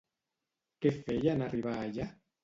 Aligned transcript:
Què 0.85 0.91
feia 0.99 1.35
en 1.39 1.43
arribar 1.49 1.75
allà? 1.83 2.09